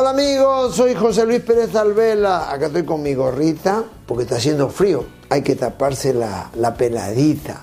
Hola 0.00 0.10
amigos, 0.10 0.76
soy 0.76 0.94
José 0.94 1.26
Luis 1.26 1.40
Pérez 1.40 1.74
Alvela. 1.74 2.52
Acá 2.52 2.66
estoy 2.66 2.84
con 2.84 3.02
mi 3.02 3.14
gorrita 3.14 3.82
porque 4.06 4.22
está 4.22 4.36
haciendo 4.36 4.68
frío. 4.68 5.04
Hay 5.28 5.42
que 5.42 5.56
taparse 5.56 6.14
la, 6.14 6.50
la 6.54 6.74
peladita. 6.74 7.62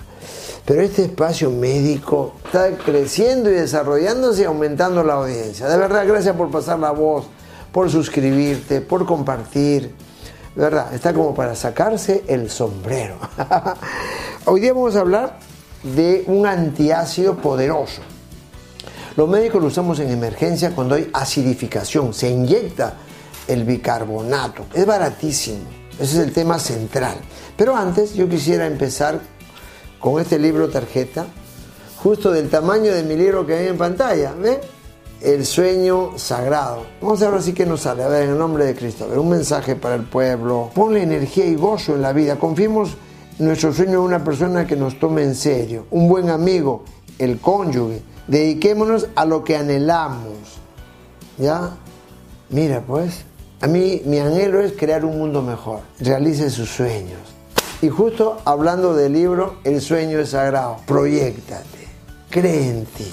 Pero 0.66 0.82
este 0.82 1.04
espacio 1.04 1.50
médico 1.50 2.34
está 2.44 2.76
creciendo 2.76 3.48
y 3.48 3.54
desarrollándose 3.54 4.42
y 4.42 4.44
aumentando 4.44 5.02
la 5.02 5.14
audiencia. 5.14 5.66
De 5.66 5.78
verdad, 5.78 6.06
gracias 6.06 6.36
por 6.36 6.50
pasar 6.50 6.78
la 6.78 6.90
voz, 6.90 7.24
por 7.72 7.90
suscribirte, 7.90 8.82
por 8.82 9.06
compartir. 9.06 9.94
De 10.54 10.62
verdad, 10.62 10.92
está 10.92 11.14
como 11.14 11.34
para 11.34 11.54
sacarse 11.54 12.22
el 12.26 12.50
sombrero. 12.50 13.16
Hoy 14.44 14.60
día 14.60 14.74
vamos 14.74 14.94
a 14.94 15.00
hablar 15.00 15.38
de 15.82 16.22
un 16.26 16.46
antiácido 16.46 17.36
poderoso. 17.38 18.02
Los 19.16 19.28
médicos 19.28 19.62
lo 19.62 19.68
usamos 19.68 19.98
en 20.00 20.10
emergencia 20.10 20.74
cuando 20.74 20.94
hay 20.94 21.08
acidificación. 21.12 22.12
Se 22.12 22.30
inyecta 22.30 22.94
el 23.48 23.64
bicarbonato. 23.64 24.66
Es 24.74 24.84
baratísimo. 24.84 25.64
Ese 25.94 26.20
es 26.20 26.26
el 26.26 26.32
tema 26.32 26.58
central. 26.58 27.16
Pero 27.56 27.74
antes 27.74 28.14
yo 28.14 28.28
quisiera 28.28 28.66
empezar 28.66 29.20
con 29.98 30.20
este 30.20 30.38
libro 30.38 30.68
tarjeta, 30.68 31.26
justo 31.96 32.30
del 32.30 32.50
tamaño 32.50 32.92
de 32.92 33.02
mi 33.02 33.16
libro 33.16 33.46
que 33.46 33.54
hay 33.54 33.68
en 33.68 33.78
pantalla. 33.78 34.32
¿Ven? 34.34 34.58
el 35.22 35.46
sueño 35.46 36.12
sagrado. 36.16 36.86
Vamos 37.00 37.22
a 37.22 37.30
ver 37.30 37.42
si 37.42 37.52
que 37.52 37.66
nos 37.66 37.80
sale. 37.80 38.02
A 38.02 38.08
ver, 38.08 38.24
en 38.24 38.30
el 38.30 38.38
nombre 38.38 38.64
de 38.64 38.74
Cristo. 38.74 39.04
A 39.04 39.08
ver, 39.08 39.18
un 39.18 39.30
mensaje 39.30 39.76
para 39.76 39.94
el 39.94 40.04
pueblo. 40.04 40.70
Ponle 40.74 41.02
energía 41.02 41.46
y 41.46 41.54
gozo 41.54 41.94
en 41.94 42.02
la 42.02 42.12
vida. 42.12 42.36
Confiemos 42.36 42.96
nuestro 43.38 43.72
sueño 43.72 43.94
en 43.94 43.98
una 44.00 44.22
persona 44.22 44.66
que 44.66 44.76
nos 44.76 44.98
tome 44.98 45.22
en 45.22 45.34
serio. 45.34 45.86
Un 45.90 46.08
buen 46.08 46.30
amigo, 46.30 46.84
el 47.18 47.40
cónyuge. 47.40 48.02
Dediquémonos 48.28 49.08
a 49.14 49.24
lo 49.24 49.44
que 49.44 49.56
anhelamos. 49.56 50.36
¿Ya? 51.38 51.70
Mira, 52.50 52.82
pues. 52.86 53.24
A 53.60 53.66
mí 53.68 54.02
mi 54.04 54.18
anhelo 54.18 54.60
es 54.60 54.72
crear 54.72 55.04
un 55.04 55.18
mundo 55.18 55.42
mejor. 55.42 55.80
Realice 56.00 56.50
sus 56.50 56.68
sueños. 56.68 57.20
Y 57.80 57.88
justo 57.88 58.38
hablando 58.44 58.94
del 58.94 59.12
libro, 59.12 59.56
el 59.64 59.80
sueño 59.80 60.18
es 60.18 60.30
sagrado. 60.30 60.78
Proyectate. 60.86 61.86
Cree 62.30 62.70
en 62.70 62.84
ti. 62.86 63.08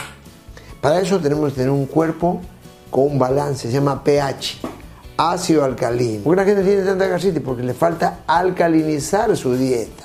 Para 0.81 0.99
eso 0.99 1.19
tenemos 1.19 1.51
que 1.51 1.57
tener 1.57 1.69
un 1.69 1.85
cuerpo 1.85 2.41
con 2.89 3.05
un 3.05 3.19
balance, 3.19 3.67
se 3.67 3.73
llama 3.73 4.03
pH, 4.03 4.59
ácido 5.17 5.63
alcalino. 5.63 6.23
¿Por 6.23 6.35
qué 6.35 6.41
la 6.41 6.45
gente 6.45 6.63
tiene 6.63 6.83
tanta 6.83 7.07
gastritis? 7.07 7.41
Porque 7.41 7.63
le 7.63 7.73
falta 7.73 8.19
alcalinizar 8.27 9.35
su 9.35 9.55
dieta. 9.55 10.03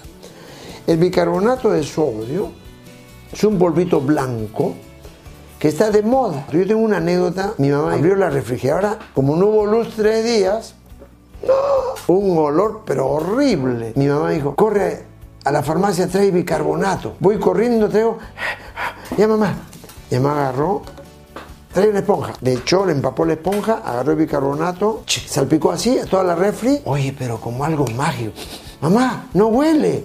El 0.87 0.99
bicarbonato 0.99 1.71
de 1.71 1.83
sodio 1.83 2.51
es 3.33 3.45
un 3.45 3.59
polvito 3.59 4.01
blanco 4.01 4.75
que 5.59 5.69
está 5.69 5.91
de 5.91 6.03
moda. 6.03 6.47
Yo 6.53 6.67
tengo 6.67 6.81
una 6.81 6.99
anécdota, 6.99 7.55
mi 7.59 7.71
mamá 7.71 7.95
abrió 7.95 8.15
la 8.17 8.31
refrigeradora, 8.31 8.99
como 9.15 9.37
no 9.37 9.47
hubo 9.47 9.67
luz 9.67 9.95
tres 9.97 10.25
días, 10.25 10.75
un 12.07 12.39
olor 12.39 12.83
pero 12.85 13.09
horrible. 13.09 13.93
Mi 13.97 14.07
mamá 14.07 14.31
dijo, 14.31 14.55
corre 14.55 15.05
a 15.45 15.51
la 15.51 15.63
farmacia, 15.63 16.09
trae 16.09 16.31
bicarbonato. 16.31 17.17
Voy 17.21 17.39
corriendo, 17.39 17.89
traigo, 17.89 18.19
ya 19.17 19.27
mamá, 19.27 19.55
y 20.11 20.19
me 20.19 20.29
agarró, 20.29 20.83
trae 21.73 21.89
una 21.89 22.01
esponja. 22.01 22.35
Le 22.41 22.55
echó, 22.55 22.87
le 22.87 22.93
empapó 22.93 23.25
la 23.25 23.33
esponja, 23.33 23.83
agarró 23.85 24.13
el 24.13 24.19
bicarbonato, 24.19 25.03
salpicó 25.07 25.73
así 25.73 25.99
a 25.99 26.07
toda 26.07 26.23
la 26.23 26.35
refri. 26.35 26.81
Oye, 26.85 27.15
pero 27.19 27.41
como 27.41 27.65
algo 27.65 27.85
mágico. 27.97 28.33
Mamá, 28.81 29.27
no 29.35 29.49
huele. 29.49 30.05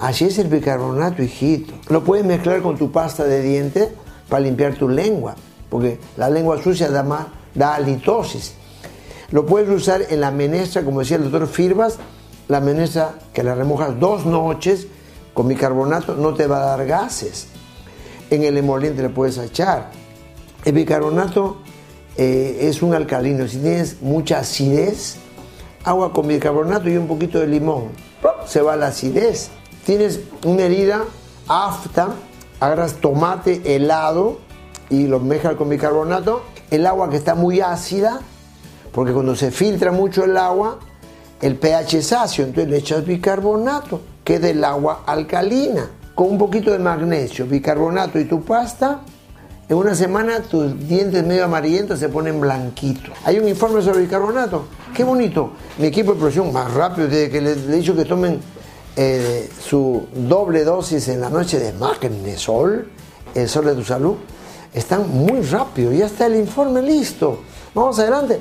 Así 0.00 0.24
es 0.24 0.38
el 0.38 0.48
bicarbonato, 0.48 1.22
hijito. 1.22 1.74
Lo 1.90 2.02
puedes 2.02 2.24
mezclar 2.24 2.62
con 2.62 2.78
tu 2.78 2.90
pasta 2.90 3.24
de 3.24 3.42
dientes 3.42 3.88
para 4.30 4.44
limpiar 4.44 4.74
tu 4.74 4.88
lengua, 4.88 5.34
porque 5.68 5.98
la 6.16 6.30
lengua 6.30 6.62
sucia 6.62 6.88
da, 6.88 7.02
más, 7.02 7.26
da 7.54 7.74
halitosis. 7.74 8.54
Lo 9.30 9.44
puedes 9.44 9.68
usar 9.68 10.06
en 10.08 10.22
la 10.22 10.30
menestra, 10.30 10.82
como 10.82 11.00
decía 11.00 11.18
el 11.18 11.24
doctor 11.24 11.46
Firbas, 11.46 11.98
la 12.48 12.60
menestra 12.60 13.16
que 13.34 13.42
la 13.42 13.54
remojas 13.54 14.00
dos 14.00 14.24
noches 14.24 14.86
con 15.34 15.46
bicarbonato 15.46 16.14
no 16.14 16.32
te 16.32 16.46
va 16.46 16.62
a 16.62 16.76
dar 16.76 16.86
gases 16.86 17.48
en 18.30 18.44
el 18.44 18.56
emoliente 18.56 19.02
le 19.02 19.08
puedes 19.08 19.36
echar. 19.38 19.90
El 20.64 20.72
bicarbonato 20.72 21.58
eh, 22.16 22.58
es 22.62 22.82
un 22.82 22.94
alcalino. 22.94 23.46
Si 23.48 23.58
tienes 23.58 24.00
mucha 24.00 24.38
acidez, 24.38 25.16
agua 25.84 26.12
con 26.12 26.28
bicarbonato 26.28 26.88
y 26.88 26.96
un 26.96 27.08
poquito 27.08 27.40
de 27.40 27.48
limón. 27.48 27.88
Se 28.46 28.62
va 28.62 28.76
la 28.76 28.88
acidez. 28.88 29.50
Tienes 29.84 30.20
una 30.44 30.62
herida 30.62 31.04
afta, 31.48 32.10
agarras 32.60 32.94
tomate 32.94 33.74
helado 33.74 34.38
y 34.88 35.06
lo 35.06 35.18
mezclas 35.20 35.54
con 35.54 35.68
bicarbonato. 35.68 36.42
El 36.70 36.86
agua 36.86 37.10
que 37.10 37.16
está 37.16 37.34
muy 37.34 37.60
ácida, 37.60 38.20
porque 38.92 39.12
cuando 39.12 39.34
se 39.34 39.50
filtra 39.50 39.90
mucho 39.90 40.24
el 40.24 40.36
agua, 40.36 40.78
el 41.40 41.56
pH 41.56 41.98
es 41.98 42.12
ácido, 42.12 42.48
entonces 42.48 42.70
le 42.70 42.78
echas 42.78 43.04
bicarbonato, 43.04 44.02
queda 44.22 44.50
el 44.50 44.62
agua 44.62 45.02
alcalina 45.06 45.88
con 46.14 46.28
un 46.28 46.38
poquito 46.38 46.70
de 46.70 46.78
magnesio, 46.78 47.46
bicarbonato 47.46 48.18
y 48.18 48.26
tu 48.26 48.42
pasta, 48.42 49.00
en 49.70 49.76
una 49.76 49.94
semana 49.94 50.40
tus 50.40 50.86
dientes 50.86 51.24
medio 51.24 51.44
amarillentos 51.44 51.98
se 51.98 52.08
ponen 52.08 52.40
blanquitos. 52.40 53.10
Hay 53.24 53.38
un 53.38 53.48
informe 53.48 53.80
sobre 53.80 54.00
bicarbonato. 54.00 54.64
Qué 54.92 55.04
bonito. 55.04 55.52
Mi 55.78 55.86
equipo 55.86 56.12
de 56.12 56.18
producción, 56.18 56.52
más 56.52 56.74
rápido, 56.74 57.06
desde 57.06 57.30
que 57.30 57.40
les 57.40 57.56
he 57.56 57.72
dicho 57.76 57.94
que 57.94 58.04
tomen 58.04 58.40
eh, 58.96 59.48
su 59.60 60.06
doble 60.14 60.64
dosis 60.64 61.08
en 61.08 61.20
la 61.20 61.30
noche 61.30 61.58
de 61.58 61.72
magnesol, 61.72 62.88
el 63.34 63.48
sol 63.48 63.64
de 63.66 63.74
tu 63.74 63.84
salud, 63.84 64.16
están 64.74 65.08
muy 65.08 65.42
rápido. 65.42 65.92
Ya 65.92 66.06
está 66.06 66.26
el 66.26 66.36
informe 66.36 66.82
listo. 66.82 67.42
Vamos 67.74 67.98
adelante. 67.98 68.40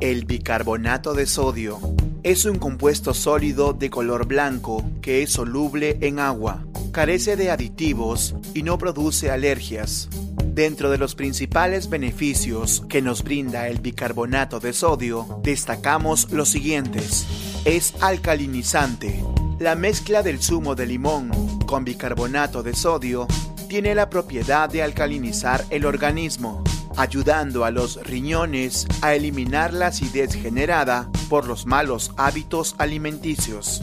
El 0.00 0.24
bicarbonato 0.24 1.14
de 1.14 1.26
sodio 1.26 1.78
es 2.22 2.44
un 2.44 2.58
compuesto 2.58 3.14
sólido 3.14 3.72
de 3.72 3.90
color 3.90 4.26
blanco 4.26 4.84
que 5.00 5.22
es 5.22 5.32
soluble 5.32 5.98
en 6.00 6.18
agua, 6.18 6.64
carece 6.92 7.36
de 7.36 7.50
aditivos 7.50 8.34
y 8.54 8.62
no 8.62 8.78
produce 8.78 9.30
alergias. 9.30 10.08
Dentro 10.44 10.90
de 10.90 10.98
los 10.98 11.14
principales 11.14 11.88
beneficios 11.88 12.84
que 12.88 13.00
nos 13.00 13.24
brinda 13.24 13.68
el 13.68 13.80
bicarbonato 13.80 14.60
de 14.60 14.72
sodio, 14.72 15.40
destacamos 15.42 16.30
los 16.30 16.50
siguientes. 16.50 17.26
Es 17.64 17.94
alcalinizante. 18.00 19.24
La 19.58 19.74
mezcla 19.74 20.22
del 20.22 20.42
zumo 20.42 20.74
de 20.74 20.86
limón 20.86 21.30
con 21.66 21.84
bicarbonato 21.84 22.62
de 22.62 22.74
sodio 22.74 23.26
tiene 23.68 23.94
la 23.94 24.10
propiedad 24.10 24.68
de 24.68 24.82
alcalinizar 24.82 25.64
el 25.70 25.86
organismo 25.86 26.62
ayudando 26.96 27.64
a 27.64 27.70
los 27.70 28.02
riñones 28.04 28.86
a 29.00 29.14
eliminar 29.14 29.72
la 29.72 29.88
acidez 29.88 30.34
generada 30.34 31.08
por 31.28 31.46
los 31.46 31.66
malos 31.66 32.12
hábitos 32.16 32.74
alimenticios. 32.78 33.82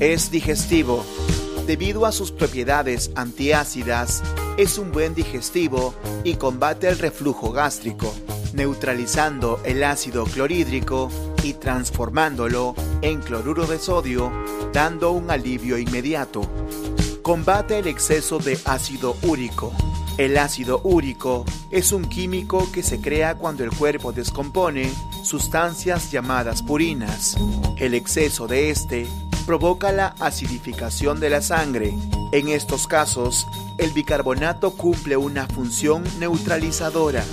Es 0.00 0.30
digestivo. 0.30 1.04
Debido 1.66 2.06
a 2.06 2.12
sus 2.12 2.32
propiedades 2.32 3.10
antiácidas, 3.14 4.22
es 4.56 4.78
un 4.78 4.90
buen 4.90 5.14
digestivo 5.14 5.94
y 6.24 6.34
combate 6.34 6.88
el 6.88 6.98
reflujo 6.98 7.52
gástrico, 7.52 8.12
neutralizando 8.58 9.58
el 9.64 9.82
ácido 9.82 10.24
clorhídrico 10.24 11.10
y 11.42 11.54
transformándolo 11.54 12.74
en 13.00 13.22
cloruro 13.22 13.66
de 13.66 13.78
sodio, 13.78 14.30
dando 14.74 15.12
un 15.12 15.30
alivio 15.30 15.78
inmediato. 15.78 16.42
Combate 17.22 17.78
el 17.78 17.86
exceso 17.86 18.38
de 18.38 18.58
ácido 18.66 19.16
úrico 19.22 19.72
el 20.18 20.36
ácido 20.36 20.80
úrico 20.82 21.44
es 21.70 21.92
un 21.92 22.04
químico 22.04 22.68
que 22.72 22.82
se 22.82 23.00
crea 23.00 23.36
cuando 23.36 23.62
el 23.62 23.70
cuerpo 23.70 24.10
descompone 24.10 24.90
sustancias 25.22 26.10
llamadas 26.10 26.60
purinas. 26.64 27.36
El 27.76 27.94
exceso 27.94 28.48
de 28.48 28.70
este 28.70 29.06
provoca 29.46 29.92
la 29.92 30.16
acidificación 30.18 31.20
de 31.20 31.30
la 31.30 31.40
sangre. 31.40 31.94
En 32.32 32.48
estos 32.48 32.88
casos, 32.88 33.46
el 33.78 33.92
bicarbonato 33.92 34.72
cumple 34.72 35.16
una 35.16 35.46
función 35.46 36.02
neutralizadora. 36.18 37.24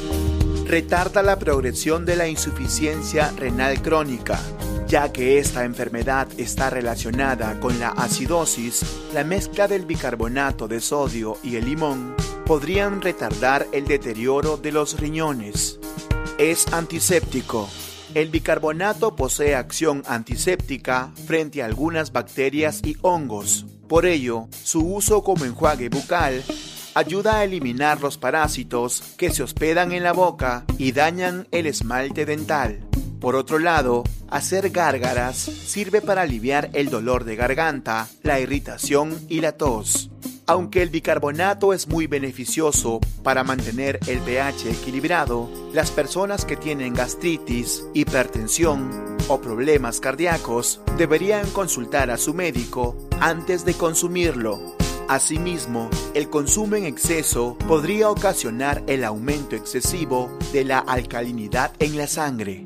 Retarda 0.67 1.21
la 1.21 1.37
progresión 1.37 2.05
de 2.05 2.15
la 2.15 2.27
insuficiencia 2.27 3.31
renal 3.37 3.83
crónica. 3.83 4.39
Ya 4.87 5.13
que 5.13 5.37
esta 5.37 5.63
enfermedad 5.63 6.27
está 6.37 6.71
relacionada 6.71 7.59
con 7.59 7.77
la 7.79 7.89
acidosis, 7.89 8.83
la 9.13 9.23
mezcla 9.23 9.67
del 9.67 9.85
bicarbonato 9.85 10.67
de 10.67 10.81
sodio 10.81 11.37
y 11.43 11.57
el 11.57 11.65
limón 11.65 12.15
podrían 12.47 13.01
retardar 13.01 13.67
el 13.73 13.85
deterioro 13.85 14.57
de 14.57 14.71
los 14.71 14.99
riñones. 14.99 15.79
Es 16.39 16.67
antiséptico. 16.73 17.69
El 18.15 18.29
bicarbonato 18.29 19.15
posee 19.15 19.53
acción 19.53 20.01
antiséptica 20.07 21.11
frente 21.27 21.61
a 21.61 21.65
algunas 21.65 22.11
bacterias 22.11 22.81
y 22.83 22.97
hongos. 23.03 23.67
Por 23.87 24.07
ello, 24.07 24.47
su 24.63 24.79
uso 24.79 25.23
como 25.23 25.45
enjuague 25.45 25.89
bucal 25.89 26.43
ayuda 26.95 27.39
a 27.39 27.43
eliminar 27.43 28.01
los 28.01 28.17
parásitos 28.17 29.03
que 29.17 29.29
se 29.29 29.43
hospedan 29.43 29.91
en 29.91 30.01
la 30.01 30.13
boca 30.13 30.65
y 30.77 30.93
dañan 30.93 31.47
el 31.51 31.67
esmalte 31.67 32.25
dental. 32.25 32.87
Por 33.19 33.35
otro 33.35 33.59
lado, 33.59 34.03
hacer 34.29 34.69
gárgaras 34.69 35.35
sirve 35.35 36.01
para 36.01 36.21
aliviar 36.21 36.69
el 36.73 36.89
dolor 36.89 37.25
de 37.25 37.35
garganta, 37.35 38.07
la 38.23 38.39
irritación 38.39 39.19
y 39.27 39.41
la 39.41 39.51
tos. 39.51 40.09
Aunque 40.47 40.83
el 40.83 40.89
bicarbonato 40.89 41.73
es 41.73 41.87
muy 41.87 42.07
beneficioso 42.07 42.99
para 43.23 43.43
mantener 43.43 43.99
el 44.07 44.19
pH 44.19 44.69
equilibrado, 44.69 45.49
las 45.73 45.91
personas 45.91 46.45
que 46.45 46.55
tienen 46.55 46.93
gastritis, 46.93 47.83
hipertensión 47.93 49.17
o 49.27 49.41
problemas 49.41 49.99
cardíacos 49.99 50.81
deberían 50.97 51.49
consultar 51.49 52.11
a 52.11 52.17
su 52.17 52.33
médico 52.33 52.95
antes 53.19 53.65
de 53.65 53.73
consumirlo. 53.73 54.75
Asimismo, 55.07 55.89
el 56.15 56.29
consumo 56.31 56.75
en 56.75 56.85
exceso 56.85 57.57
podría 57.67 58.09
ocasionar 58.09 58.83
el 58.87 59.03
aumento 59.03 59.55
excesivo 59.55 60.35
de 60.51 60.65
la 60.65 60.79
alcalinidad 60.79 61.71
en 61.77 61.95
la 61.95 62.07
sangre. 62.07 62.65